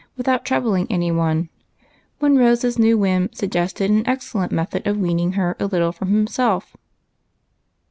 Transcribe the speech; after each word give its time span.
out 0.25 0.43
troubling 0.43 0.87
any 0.89 1.11
one, 1.11 1.47
when 2.17 2.35
Rose's 2.35 2.79
new 2.79 2.97
whim 2.97 3.29
sug 3.33 3.51
gested 3.51 3.85
an 3.85 4.07
excellent 4.09 4.51
method 4.51 4.87
of 4.87 4.97
weaning 4.97 5.33
her 5.33 5.55
a 5.59 5.67
little 5.67 5.91
from 5.91 6.07
himself. 6.09 6.75